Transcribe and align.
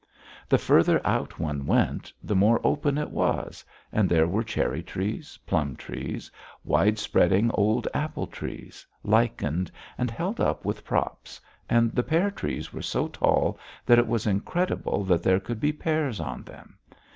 The 0.49 0.57
further 0.57 0.99
out 1.05 1.37
one 1.37 1.67
went, 1.67 2.11
the 2.23 2.35
more 2.35 2.59
open 2.65 2.97
it 2.97 3.11
was, 3.11 3.63
and 3.91 4.09
there 4.09 4.25
were 4.27 4.43
cherry 4.43 4.81
trees, 4.81 5.37
plum 5.45 5.75
trees, 5.75 6.31
wide 6.63 6.97
spreading 6.97 7.51
old 7.53 7.87
apple 7.93 8.25
trees, 8.25 8.83
lichened 9.03 9.69
and 9.99 10.09
held 10.09 10.39
up 10.39 10.65
with 10.65 10.83
props, 10.83 11.39
and 11.69 11.91
the 11.91 12.01
pear 12.01 12.31
trees 12.31 12.73
were 12.73 12.81
so 12.81 13.09
tall 13.09 13.59
that 13.85 13.99
it 13.99 14.07
was 14.07 14.25
incredible 14.25 15.03
that 15.03 15.21
there 15.21 15.39
could 15.39 15.59
be 15.59 15.71
pears 15.71 16.19
on 16.19 16.41
them. 16.45 16.79